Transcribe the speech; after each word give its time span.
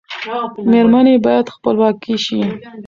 میرمنې 0.71 1.15
باید 1.25 1.47
خپلواکې 1.55 2.15
شي. 2.25 2.41